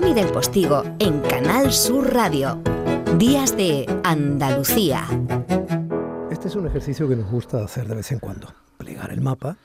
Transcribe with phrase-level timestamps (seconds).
[0.00, 2.62] Domi del Postigo en Canal Sur Radio.
[3.18, 5.06] Días de Andalucía.
[6.30, 9.58] Este es un ejercicio que nos gusta hacer de vez en cuando, plegar el mapa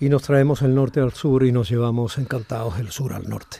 [0.00, 3.58] y nos traemos el norte al sur y nos llevamos encantados el sur al norte.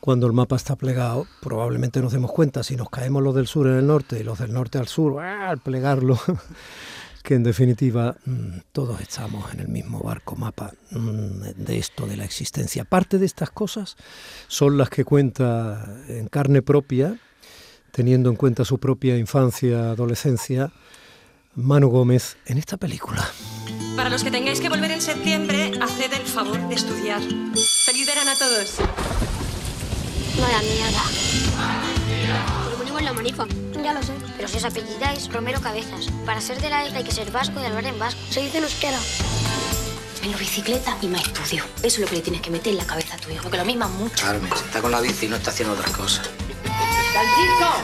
[0.00, 3.68] Cuando el mapa está plegado, probablemente nos demos cuenta si nos caemos los del sur
[3.68, 6.18] en el norte y los del norte al sur, al plegarlo,
[7.22, 12.16] que en definitiva mm, todos estamos en el mismo barco mapa mm, de esto de
[12.16, 12.84] la existencia.
[12.84, 13.96] Parte de estas cosas
[14.48, 17.16] son las que cuenta en carne propia,
[17.92, 20.72] teniendo en cuenta su propia infancia, adolescencia,
[21.54, 23.24] Manu Gómez en esta película.
[23.96, 27.20] Para los que tengáis que volver en septiembre, haced el favor de estudiar.
[27.20, 28.78] Feliz verano a todos.
[30.40, 32.01] Vaya mierda.
[33.02, 33.82] Lo ponemos en la manifa.
[33.82, 34.12] Ya lo sé.
[34.36, 36.06] Pero si os apellidáis Romero Cabezas.
[36.24, 38.20] Para ser de la isla hay que ser vasco y hablar en vasco.
[38.30, 38.98] Se dice en euskera.
[40.22, 41.64] Menos bicicleta y más estudio.
[41.78, 43.56] Eso es lo que le tienes que meter en la cabeza a tu hijo, que
[43.56, 44.24] lo misma mucho.
[44.24, 46.30] Carmen, si está con la bici y no está haciendo otras cosas.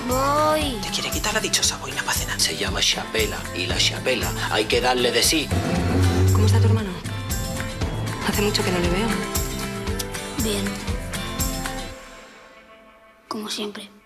[0.07, 0.79] Voy.
[0.83, 2.41] Te quiere quitar la dichosa boina para cenar.
[2.41, 5.49] Se llama chapela y la chapela hay que darle de sí.
[6.33, 6.91] ¿Cómo está tu hermano?
[8.29, 9.09] Hace mucho que no le veo.
[10.45, 10.65] Bien.
[13.27, 13.98] Como siempre.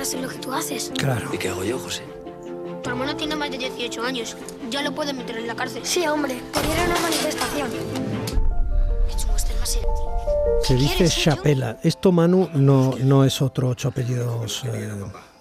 [0.00, 0.90] Quiero hacer lo que tú haces.
[0.96, 1.28] Claro.
[1.32, 2.02] ¿Y qué hago yo, José?
[2.82, 4.36] Tu hermano tiene más de 18 años.
[4.70, 5.84] Ya lo pueden meter en la cárcel.
[5.84, 6.40] Sí, hombre.
[6.54, 7.68] Quería una manifestación.
[10.62, 11.08] Se dice.
[11.08, 11.78] Chapela.
[11.82, 14.90] Esto, Manu, no, no es otro ocho apellidos eh,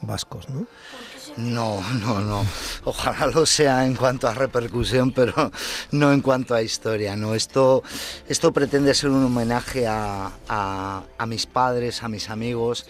[0.01, 0.65] vascos, ¿no?
[1.37, 2.45] No, no, no.
[2.83, 5.51] Ojalá lo sea en cuanto a repercusión, pero
[5.91, 7.15] no en cuanto a historia.
[7.15, 7.83] No, esto,
[8.27, 12.85] esto pretende ser un homenaje a, a- a mis padres, a mis amigos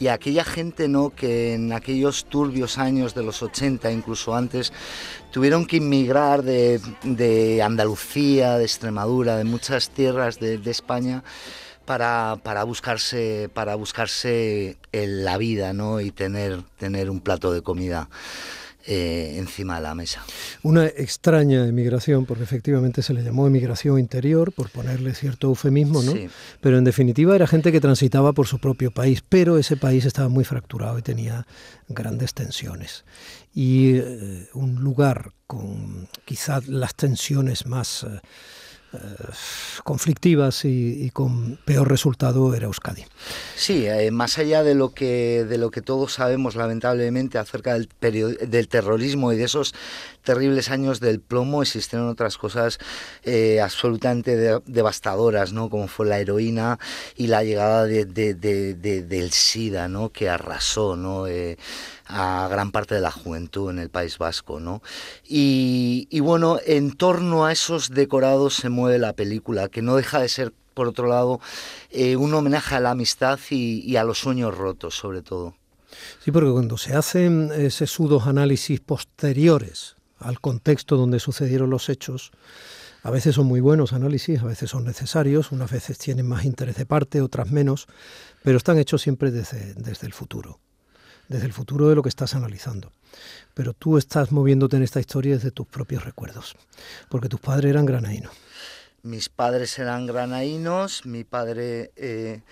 [0.00, 1.10] y aquella gente ¿no?
[1.10, 4.72] que en aquellos turbios años de los 80, incluso antes,
[5.30, 11.22] tuvieron que inmigrar de, de Andalucía, de Extremadura, de muchas tierras de, España
[11.84, 16.00] para, para buscarse para buscarse la vida ¿no?
[16.00, 18.08] y tener, tener un plato de comida
[18.86, 20.24] eh, encima de la mesa.
[20.62, 26.12] Una extraña emigración, porque efectivamente se le llamó emigración interior, por ponerle cierto eufemismo, ¿no?
[26.12, 26.28] Sí.
[26.60, 30.28] Pero en definitiva era gente que transitaba por su propio país, pero ese país estaba
[30.28, 31.46] muy fracturado y tenía
[31.88, 33.04] grandes tensiones.
[33.54, 38.20] Y eh, un lugar con quizás las tensiones más eh,
[39.84, 43.04] conflictivas y, con peor resultado era Euskadi.
[43.56, 47.88] Sí, eh, más allá de lo que de lo que todos sabemos lamentablemente acerca del,
[48.00, 49.74] del terrorismo y de esos
[50.24, 52.78] terribles años del plomo, existieron otras cosas
[53.24, 55.70] eh, absolutamente de- devastadoras, ¿no?
[55.70, 56.78] Como fue la heroína
[57.16, 60.10] y la llegada de- de- de- de- del SIDA, ¿no?
[60.10, 61.26] Que arrasó, ¿no?
[61.26, 61.56] Eh,
[62.10, 64.82] a gran parte de la juventud en el País Vasco, ¿no?
[65.24, 70.28] Y, bueno, en torno a esos decorados se mueve la película, que no deja de
[70.28, 71.40] ser, por otro lado,
[71.90, 75.54] eh, un homenaje a la amistad y, a los sueños rotos, sobre todo.
[76.24, 82.30] Sí, porque cuando se hacen ese sudos análisis posteriores al contexto donde sucedieron los hechos,
[83.02, 86.76] a veces son muy buenos análisis, a veces son necesarios, unas veces tienen más interés
[86.76, 87.86] de parte, otras menos,
[88.42, 90.60] pero están hechos siempre desde, desde el futuro,
[91.30, 92.92] desde el futuro de lo que estás analizando.
[93.54, 96.56] Pero tú estás moviéndote en esta historia desde tus propios recuerdos,
[97.08, 98.32] porque tus padres eran granaínos.
[99.02, 102.42] Mis padres eran granaínos, mi padre eh,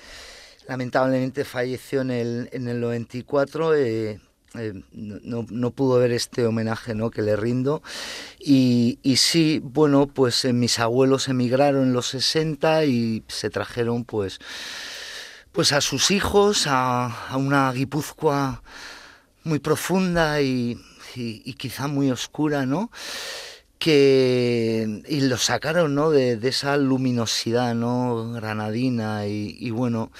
[0.66, 3.74] lamentablemente falleció en el, en el 94.
[3.74, 4.20] eh,
[4.54, 7.10] eh, no, no- pudo ver este homenaje ¿no?
[7.10, 7.82] que le rindo
[8.40, 14.38] y, y sí, bueno, pues mis abuelos emigraron en los 60 y se trajeron pues
[15.58, 18.62] pues a sus hijos a, una Guipúzcoa
[19.42, 20.78] muy profunda y,
[21.16, 22.92] y- quizá muy oscura, ¿no?
[23.80, 26.10] Que y lo sacaron, ¿no?
[26.10, 28.34] De, esa luminosidad, ¿no?
[28.34, 30.12] Granadina y bueno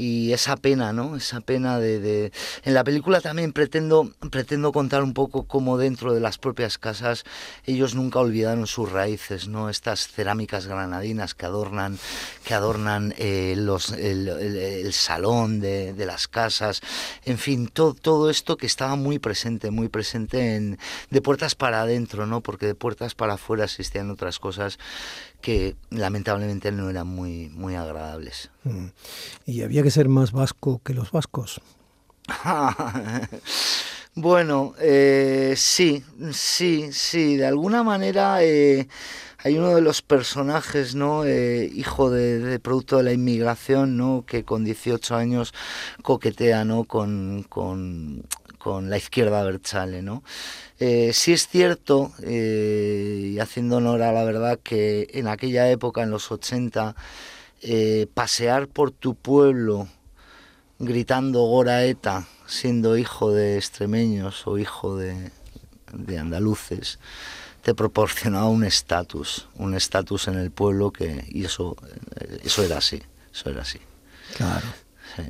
[0.00, 1.16] y esa pena, ¿no?
[1.16, 2.32] Esa pena de, de-
[2.64, 7.24] En la película también pretendo, pretendo contar un poco cómo dentro de las propias casas
[7.66, 9.68] ellos nunca olvidaron sus raíces, ¿no?
[9.68, 11.98] Estas cerámicas granadinas que adornan,
[12.44, 16.80] que adornan eh, los, el, el- salón de, de las casas,
[17.24, 20.78] en fin, todo, todo esto que estaba muy presente, muy presente en,
[21.10, 22.40] de puertas para adentro, ¿no?
[22.40, 24.78] Porque de puertas para afuera existían otras cosas
[25.40, 28.50] que lamentablemente no eran muy, muy agradables.
[28.64, 28.86] Mm.
[29.46, 31.60] Y había que ser más vasco que los vascos.
[34.16, 36.02] Bueno, eh, sí,
[36.32, 38.88] sí, sí, de alguna manera eh,
[39.38, 41.24] hay uno de los personajes, ¿no?
[41.24, 44.24] Eh, hijo de, producto de la inmigración, ¿no?
[44.26, 45.54] Que con 18 años
[46.02, 46.84] coquetea, ¿no?
[46.84, 48.24] Con, con,
[48.58, 50.24] con la izquierda Berchale, ¿no?
[50.80, 56.10] Eh, sí es cierto, y haciendo honor a la verdad, que en aquella época, en
[56.10, 56.96] los 80,
[58.14, 59.86] pasear por tu pueblo
[60.80, 65.30] gritando Goraeta, siendo hijo de extremeños o hijo de,
[65.92, 66.98] de andaluces,
[67.62, 71.76] te proporcionaba un estatus, un estatus en el pueblo que y eso
[72.42, 73.02] eso era así,
[73.32, 73.78] eso era así.
[74.36, 74.66] Claro.
[75.16, 75.22] Sí.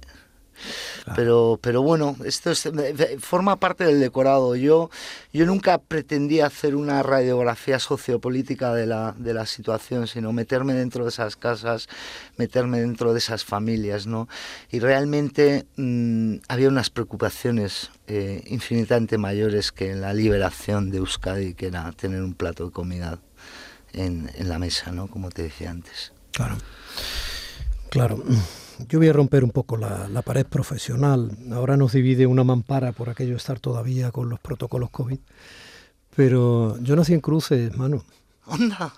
[1.16, 2.52] Pero, pero bueno, esto
[3.18, 4.56] forma parte del decorado.
[4.56, 4.90] Yo,
[5.32, 11.04] yo nunca pretendía hacer una radiografía sociopolítica de la, de la situación, sino meterme dentro
[11.04, 11.88] de esas casas,
[12.36, 14.28] meterme dentro de esas familias, ¿no?
[14.70, 21.54] Y realmente mm, había unas preocupaciones eh, infinitamente mayores que en la liberación de Euskadi,
[21.54, 23.18] que era tener un plato de comida
[23.92, 25.08] en, en la mesa, ¿no?
[25.08, 26.12] Como te decía antes.
[26.32, 26.56] Claro.
[27.90, 28.22] Claro.
[28.88, 31.30] Yo voy a romper un poco la, pared profesional.
[31.52, 35.18] Ahora nos divide una mampara por aquello de estar todavía con los protocolos COVID.
[36.16, 38.04] Pero yo nací en Cruces, mano.
[38.46, 38.92] Onda.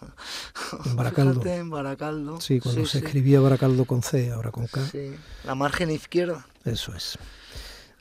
[0.86, 1.44] En Baracaldo.
[1.44, 2.40] en Baracaldo.
[2.40, 4.86] Sí, cuando se escribía Baracaldo con C, ahora con K.
[4.90, 5.14] Sí,
[5.44, 6.46] la margen izquierda.
[6.64, 7.18] Eso es.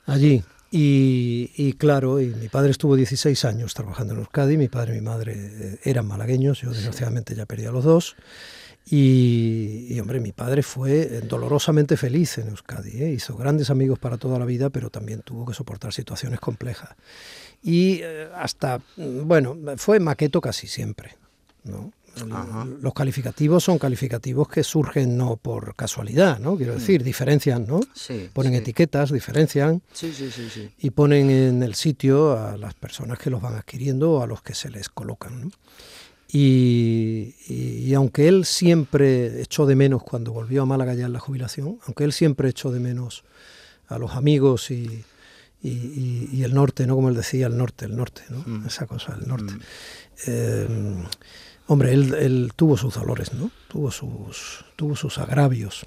[0.06, 0.42] Allí.
[0.74, 5.00] Y, y, claro, y mi padre estuvo 16 años trabajando en Euskadi, mi padre y
[5.00, 8.16] mi madre eh, eran malagueños, yo desgraciadamente ya perdí a los dos.
[8.84, 13.02] Y, hombre, mi padre fue eh, dolorosamente feliz en Euskadi.
[13.02, 13.12] ¿eh?
[13.12, 16.90] Hizo grandes amigos para toda la vida, pero también tuvo que soportar situaciones complejas.
[17.62, 21.16] Y eh, hasta, mm, bueno, fue maqueto casi siempre.
[21.64, 21.92] ¿no?
[22.82, 26.56] Los calificativos son calificativos que surgen no por casualidad, ¿no?
[26.56, 26.78] Quiero mm.
[26.78, 27.80] decir, diferencian, ¿no?
[28.34, 30.12] ponen etiquetas, diferencian sí,
[30.78, 34.42] y ponen en el sitio a las personas que los van adquiriendo o a los
[34.42, 35.42] que se les colocan.
[35.42, 35.50] ¿no?
[36.34, 41.78] Y, aunque él siempre echó de menos cuando volvió a Málaga ya en la jubilación,
[41.86, 43.24] aunque él siempre echó de menos
[43.88, 45.04] a los amigos y,
[45.62, 46.96] el norte, ¿no?
[46.96, 48.42] Como él decía, el norte, el norte, ¿no?
[48.46, 48.66] Mm.
[48.66, 49.52] Esa cosa, el norte.
[49.52, 49.60] Mm.
[50.26, 50.68] Eh,
[51.66, 53.50] hombre, él, él, tuvo sus dolores, ¿no?
[53.68, 55.86] Tuvo sus, tuvo sus agravios.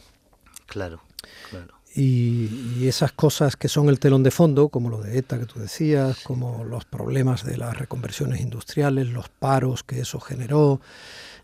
[0.67, 1.01] Claro,
[1.49, 5.45] claro y, esas cosas que son el telón de fondo, como lo de ETA que
[5.45, 10.81] tú decías, como los problemas de las reconversiones industriales, los paros que eso generó,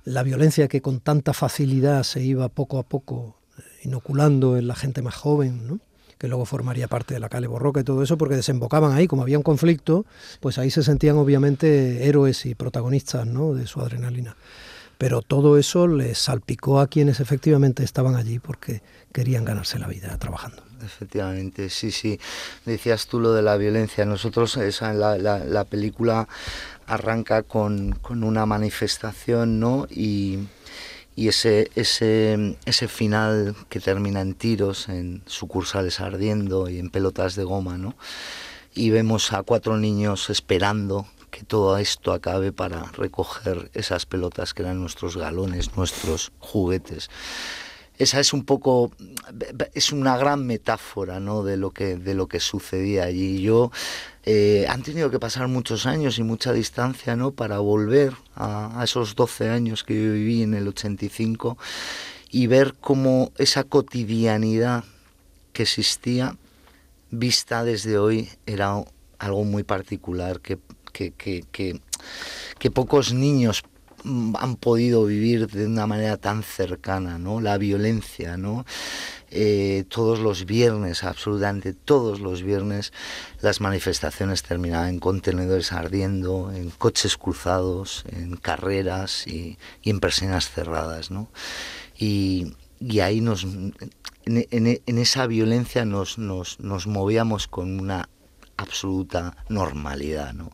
[0.03, 4.75] la violencia que con tanta facilidad se iba poco a poco eh, inoculando en la
[4.75, 5.79] gente más joven, ¿no?
[6.17, 9.23] que luego formaría parte de la Cale Borroca y todo eso, porque desembocaban ahí, como
[9.23, 10.05] había un conflicto,
[10.39, 13.55] pues ahí se sentían obviamente héroes y protagonistas ¿no?
[13.55, 14.35] de su adrenalina.
[15.01, 20.15] Pero todo eso les salpicó a quienes efectivamente estaban allí, porque querían ganarse la vida
[20.19, 20.61] trabajando.
[20.85, 22.19] Efectivamente, sí, sí.
[22.67, 24.05] Decías tú lo de la violencia.
[24.05, 26.27] Nosotros, esa, la, la, película
[26.85, 29.87] arranca con, con, una manifestación, ¿no?
[29.89, 30.37] Y,
[31.15, 37.33] y ese, ese, ese final que termina en tiros, en sucursales ardiendo y en pelotas
[37.33, 37.95] de goma, ¿no?
[38.75, 44.61] Y vemos a cuatro niños esperando que todo esto acabe para recoger esas pelotas que
[44.63, 47.09] eran nuestros galones, nuestros juguetes
[48.01, 48.91] esa es un poco
[49.73, 51.43] es una gran metáfora ¿no?
[51.43, 53.71] de lo que de lo que sucedía allí yo
[54.25, 57.31] eh, han tenido que pasar muchos años y mucha distancia ¿no?
[57.31, 61.57] para volver a, esos 12 años que yo viví en el 85
[62.31, 64.83] y ver cómo esa cotidianidad
[65.53, 66.37] que existía
[67.11, 68.83] vista desde hoy era
[69.19, 70.57] algo muy particular que,
[70.91, 71.79] que, que,
[72.59, 73.63] que pocos niños
[74.03, 77.41] han podido vivir de una manera tan cercana, ¿no?
[77.41, 78.65] La violencia, ¿no?
[79.29, 82.91] Eh, todos los viernes, absolutamente todos los viernes,
[83.41, 91.11] las manifestaciones terminaban en contenedores ardiendo, en coches cruzados, en carreras y, en persianas cerradas,
[91.11, 91.29] ¿no?
[91.97, 92.53] Y,
[93.01, 93.45] ahí nos,
[94.25, 98.09] en, esa violencia nos, nos, nos movíamos con una
[98.57, 100.51] absoluta normalidad, ¿no?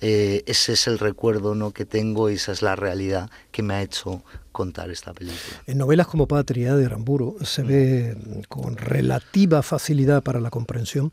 [0.00, 1.72] Eh, ese es el recuerdo ¿no?
[1.72, 4.22] que tengo y esa es la realidad que me ha hecho
[4.52, 5.60] contar esta película.
[5.66, 8.16] En novelas como Patria de Aramburo se ve
[8.48, 11.10] con relativa facilidad para la comprensión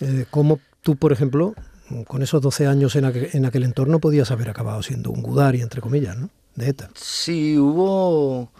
[0.00, 1.54] eh, cómo tú, por ejemplo,
[2.06, 5.60] con esos 12 años en aquel, en aquel entorno podías haber acabado siendo un Gudari,
[5.60, 6.30] entre comillas, ¿no?
[6.54, 6.90] de ETA.
[6.94, 8.50] Sí, hubo...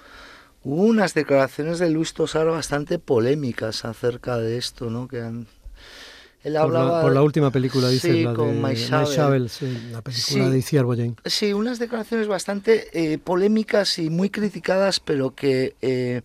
[0.65, 5.09] Hubo unas declaraciones de Luis Tosar bastante polémicas acerca de esto, ¿no?
[5.09, 5.49] Que han
[6.43, 11.17] por, la, última película, dice, la con de la película de Iciar Boyen.
[11.25, 16.23] Sí, unas declaraciones bastante eh, polémicas y muy criticadas, pero que eh,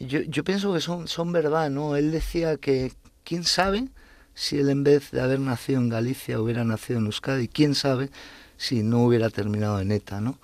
[0.00, 1.96] yo, yo, pienso que son, son verdad, ¿no?
[1.96, 3.88] Él decía que, quién sabe
[4.34, 8.10] si él en vez de haber nacido en Galicia hubiera nacido en Euskadi, quién sabe
[8.56, 10.38] si no hubiera terminado en ETA, ¿no?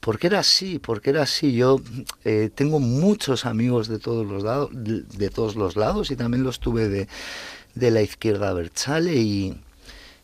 [0.00, 1.54] Porque era así, porque era así.
[1.54, 1.80] Yo
[2.24, 6.58] eh, tengo muchos amigos de todos los lados, de, todos los lados y también los
[6.58, 7.08] tuve de,
[7.74, 9.60] de la izquierda Berchale y,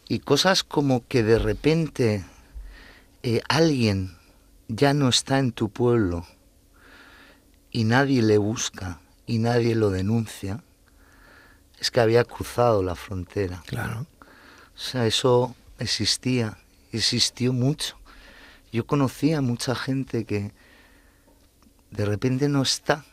[0.09, 2.25] y cosas como que de repente
[3.23, 4.17] eh, alguien
[4.69, 6.26] ya no está en tu pueblo
[7.71, 10.62] y nadie le busca y nadie lo denuncia,
[11.78, 13.62] es que había cruzado la frontera.
[13.67, 14.07] Claro.
[14.75, 16.59] O sea, eso existía,
[16.93, 17.99] existió mucho.
[18.73, 20.52] Yo conocía a mucha gente que
[21.90, 23.05] de repente no está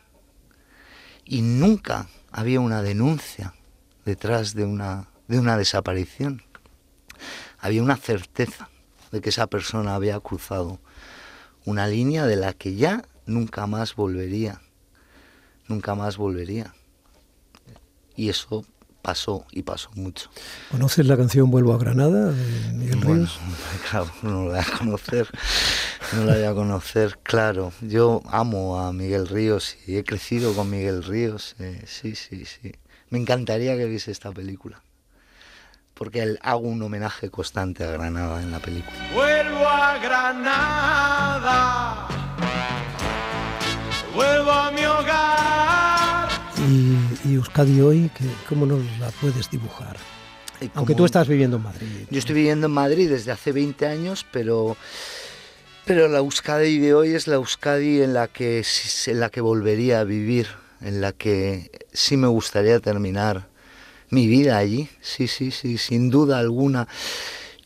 [1.26, 3.54] y nunca había una denuncia
[4.06, 6.44] detrás de una, de una desaparición.
[7.60, 8.70] Había una certeza
[9.12, 10.80] de que esa persona había cruzado
[11.66, 14.62] una línea de la que ya nunca más volvería.
[15.68, 16.76] Nunca más volvería.
[18.16, 18.66] Y eso
[19.06, 20.32] pasó y pasó mucho.
[20.72, 23.40] ¿Conoces la canción Vuelvo a Granada de Miguel Ríos?
[23.90, 25.30] claro, no la voy a conocer,
[26.14, 27.72] no la voy a conocer, claro.
[27.82, 32.74] Yo amo a Miguel Ríos y he crecido con Miguel Ríos, eh, sí, sí, sí.
[33.12, 34.82] Me encantaría que viese esta película
[35.94, 38.98] porque hago un homenaje constante a Granada en la película.
[39.14, 42.08] Vuelvo a Granada,
[44.16, 45.65] vuelvo a mi hogar.
[47.36, 48.10] Y, Euskadi hoy,
[48.48, 49.98] ¿cómo nos la puedes dibujar?
[50.74, 51.88] Aunque tú estás viviendo en Madrid.
[52.10, 54.78] Yo estoy viviendo en Madrid desde hace 20 años, pero,
[55.84, 58.64] pero la Euskadi de hoy es la Euskadi en la, que,
[59.08, 60.48] en la que volvería a vivir,
[60.80, 63.50] en la que sí me gustaría terminar
[64.12, 66.88] mi vida allí, sí, sí, sí, sin duda alguna.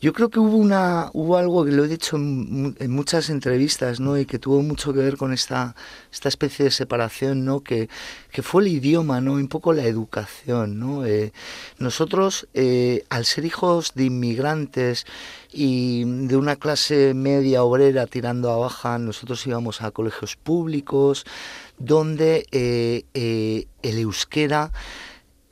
[0.00, 4.18] Yo creo que hubo una hubo algo que lo he dicho en, muchas entrevistas, ¿no?
[4.18, 5.76] Y que tuvo mucho que ver con esta
[6.10, 7.60] esta especie de separación, ¿no?
[7.60, 7.90] Que,
[8.32, 9.34] que fue el idioma, ¿no?
[9.34, 11.04] Un poco la educación, ¿no?
[11.04, 11.34] Eh,
[11.78, 15.04] nosotros, eh, al ser hijos de inmigrantes
[15.52, 21.26] y de una clase media obrera tirando a baja, nosotros íbamos a colegios públicos
[21.76, 23.04] donde eh,
[23.82, 24.72] el euskera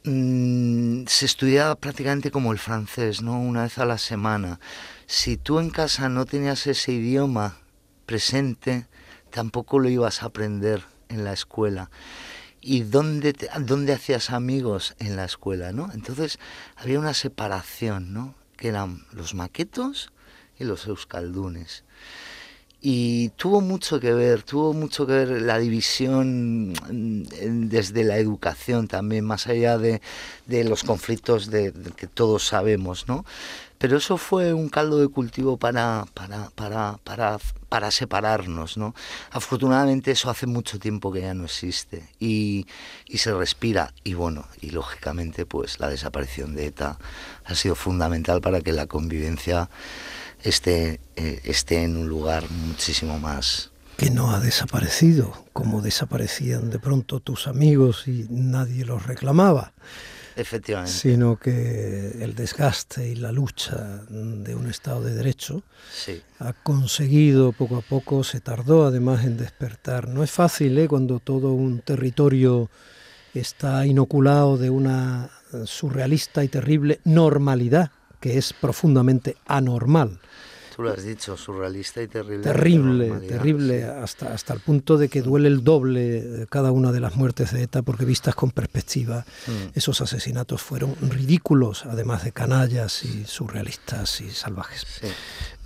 [0.04, 3.40] Mm, se estudiaba prácticamente como el francés, ¿no?
[3.40, 4.60] Una vez a la semana.
[5.06, 7.58] Si tú en casa no tenías ese idioma
[8.06, 8.86] presente,
[9.30, 11.90] tampoco lo ibas a aprender en la escuela.
[12.60, 15.90] ¿Y dónde, dónde hacías amigos en la escuela, no?
[15.92, 16.38] Entonces
[16.76, 18.34] había una separación, ¿no?
[18.56, 20.12] Que eran los maquetos
[20.58, 21.84] y los euskaldunes
[22.80, 28.86] y tuvo mucho que ver, tuvo mucho que ver la división mm, desde la educación
[28.86, 30.00] también, más allá de,
[30.46, 33.24] de los conflictos de, que todos sabemos, ¿no?
[33.78, 38.94] Pero eso fue un caldo de cultivo para, para, para, para, para separarnos, ¿no?
[39.30, 42.66] Afortunadamente eso hace mucho tiempo que ya no existe y,
[43.06, 46.98] y se respira y bueno, y lógicamente pues la desaparición de ETA
[47.44, 49.68] ha sido fundamental para que la convivencia
[50.42, 56.78] esté, eh, esté en un lugar muchísimo más que no ha desaparecido, como desaparecían de
[56.78, 59.72] pronto tus amigos y nadie los reclamaba.
[60.36, 60.92] Efectivamente.
[60.92, 65.64] Sino que el desgaste y la lucha de un Estado de Derecho
[66.38, 70.06] ha conseguido poco a poco, se tardó además en despertar.
[70.06, 70.86] No es fácil ¿eh?
[70.86, 72.70] cuando todo un territorio
[73.34, 75.28] está inoculado de una
[75.64, 77.90] surrealista y terrible normalidad
[78.20, 80.20] que es profundamente anormal.
[80.78, 82.44] Tú lo has dicho, surrealista y terrible.
[82.44, 87.16] Terrible, terrible, hasta, hasta el punto de que duele el doble cada una de las
[87.16, 89.70] muertes de ETA, porque vistas con perspectiva, mm.
[89.74, 94.86] esos asesinatos fueron ridículos, además de canallas y surrealistas y salvajes.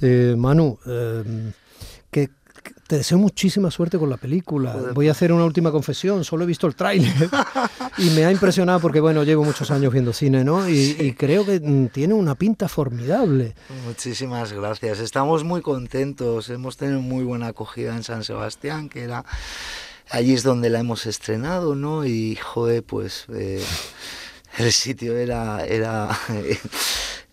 [0.00, 1.52] Eh, Manu, eh,
[2.10, 2.30] ¿qué,
[2.92, 4.76] te deseo muchísima suerte con la película.
[4.92, 7.10] Voy a hacer una última confesión, solo he visto el tráiler
[7.96, 10.68] y me ha impresionado porque, bueno, llevo muchos años viendo cine, ¿no?
[10.68, 13.54] Y, creo que mm, tiene una pinta formidable.
[13.86, 15.00] Muchísimas gracias.
[15.00, 16.50] Estamos muy contentos.
[16.50, 19.24] Hemos tenido muy buena acogida en San Sebastián, que era...
[20.10, 22.04] Allí es donde la hemos estrenado, ¿no?
[22.04, 23.24] Y, joder, pues...
[23.32, 23.64] Eh,
[24.58, 25.64] el sitio era...
[25.64, 26.10] era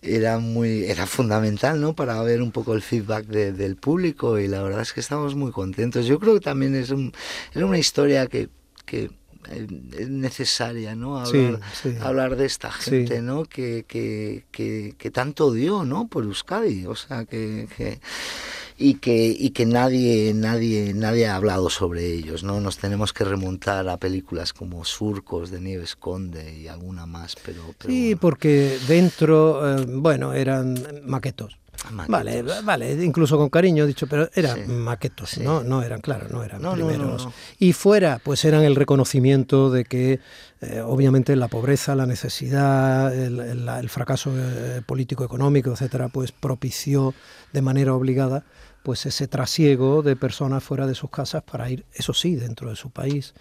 [0.02, 4.62] era muy era fundamental no para ver un poco el feedback del público y la
[4.62, 6.06] verdad es que estamos muy contentos.
[6.06, 7.12] Yo creo que también es un,
[7.54, 8.48] era una historia que,
[8.86, 9.10] que
[9.48, 9.66] eh,
[9.98, 11.60] es necesaria no hablar,
[12.00, 16.94] hablar de esta gente no que, que, que, que, tanto dio no por Euskadi o
[16.94, 17.66] sea que
[18.80, 22.60] y que, y que nadie, nadie, nadie ha hablado sobre ellos, ¿no?
[22.60, 27.62] Nos tenemos que remontar a películas como Surcos de Nieves Conde y alguna más, pero...
[27.86, 31.58] sí, porque dentro, eh, bueno, eran maquetos.
[32.08, 35.62] Vale, vale, incluso con cariño he dicho, pero eran maquetos, ¿no?
[35.62, 37.28] No eran, claro, no eran primeros.
[37.58, 40.20] y fuera, pues eran el reconocimiento de que
[40.60, 47.14] eh, obviamente la pobreza, la necesidad, el, fracaso eh, político-económico, etcétera, pues propició
[47.52, 48.44] de manera obligada
[48.82, 52.76] pues ese trasiego de personas fuera de sus casas para ir, eso sí, dentro de
[52.76, 53.34] su país,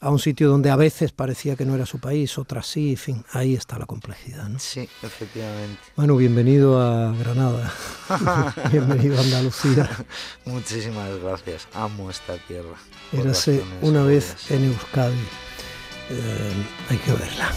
[0.00, 2.96] a un sitio donde a veces parecía que no era su país, otras sí, en
[2.96, 4.48] fin, ahí está la complejidad.
[4.48, 4.58] ¿no?
[4.58, 5.80] Sí, efectivamente.
[5.96, 7.72] Bueno, bienvenido a Granada,
[8.70, 9.88] bienvenido a Andalucía.
[10.44, 12.76] Muchísimas gracias, amo esta tierra.
[13.12, 15.14] Érase una vez en Euskadi,
[16.10, 16.52] eh,
[16.90, 17.50] hay que verla.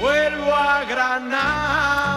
[0.00, 2.14] Vuelvo a Granada,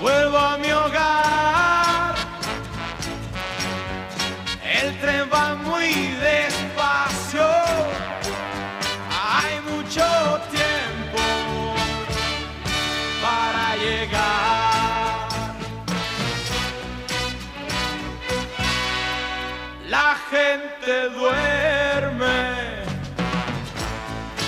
[0.00, 1.57] vuelvo a mi hogar,
[20.30, 22.58] gente duerme.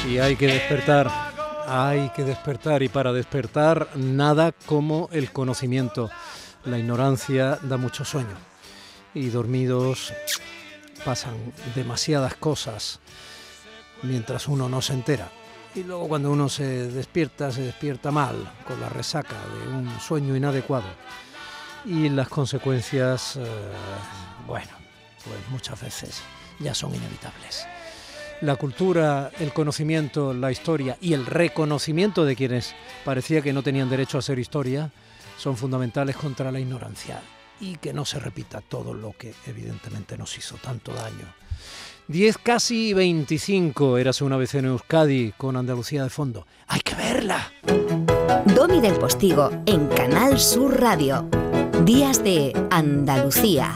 [0.09, 1.11] Y hay que despertar.
[1.67, 6.11] Hay que despertar y para despertar nada como el conocimiento.
[6.65, 8.37] La ignorancia da mucho sueño
[9.15, 10.13] y dormidos
[11.05, 13.01] pasan demasiadas cosas
[14.03, 15.31] mientras uno no se entera.
[15.75, 20.35] Y luego cuando uno se despierta, se despierta mal, con la resaca de un sueño
[20.35, 20.89] inadecuado.
[21.85, 23.45] Y las consecuencias, eh,
[24.47, 24.73] bueno,
[25.25, 26.23] pues muchas veces
[26.59, 27.67] ya son inevitables.
[28.41, 32.75] La cultura, el conocimiento, la historia y el reconocimiento de quienes
[33.05, 34.91] parecía que no tenían derecho a ser historia
[35.37, 37.21] son fundamentales contra la ignorancia
[37.61, 41.27] y que no se repita todo lo que evidentemente nos hizo tanto daño.
[42.09, 46.47] 10 casi 25, érase una vez en Euskadi con Andalucía de fondo.
[46.67, 47.53] ¡Hay que verla!
[48.47, 51.29] Domi del Postigo en Canal Sur Radio.
[51.85, 53.75] Días de Andalucía.